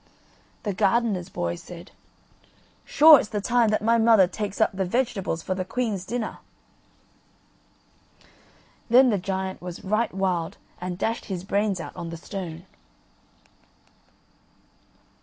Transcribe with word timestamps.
The 0.63 0.73
gardener's 0.73 1.29
boy 1.29 1.53
said: 1.53 1.91
"Sure 2.83 3.19
it's 3.19 3.29
the 3.29 3.39
time 3.39 3.69
that 3.69 3.83
my 3.83 3.99
mother 3.99 4.25
takes 4.27 4.59
up 4.59 4.71
the 4.73 4.83
vegetables 4.83 5.43
for 5.43 5.53
the 5.53 5.63
queen's 5.63 6.05
dinner." 6.05 6.39
Then 8.89 9.11
the 9.11 9.19
giant 9.19 9.61
was 9.61 9.83
right 9.83 10.11
wild 10.11 10.57
and 10.79 10.97
dashed 10.97 11.25
his 11.25 11.43
brains 11.43 11.79
out 11.79 11.95
on 11.95 12.09
the 12.09 12.17
stone. 12.17 12.65